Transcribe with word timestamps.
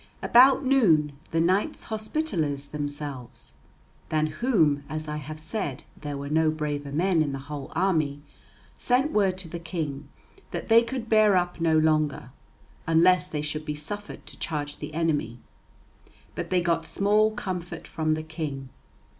About 0.23 0.65
noon 0.65 1.11
the 1.29 1.39
Knights 1.39 1.83
Hospitallers 1.83 2.69
themselves, 2.69 3.53
than 4.09 4.25
whom, 4.41 4.83
as 4.89 5.07
I 5.07 5.17
have 5.17 5.39
said, 5.39 5.83
there 5.95 6.17
were 6.17 6.27
no 6.27 6.49
braver 6.49 6.91
men 6.91 7.21
in 7.21 7.33
the 7.33 7.37
whole 7.53 7.71
army, 7.75 8.23
sent 8.79 9.11
word 9.11 9.37
to 9.37 9.47
the 9.47 9.59
King 9.59 10.09
that 10.49 10.69
they 10.69 10.81
could 10.81 11.07
bear 11.07 11.35
up 11.35 11.61
no 11.61 11.77
longer, 11.77 12.31
unless 12.87 13.27
they 13.27 13.43
should 13.43 13.63
be 13.63 13.75
suffered 13.75 14.25
to 14.25 14.39
charge 14.39 14.77
the 14.77 14.95
enemy. 14.95 15.37
But 16.33 16.49
they 16.49 16.61
got 16.61 16.87
small 16.87 17.29
comfort 17.35 17.87
from 17.87 18.15
the 18.15 18.23
King. 18.23 18.69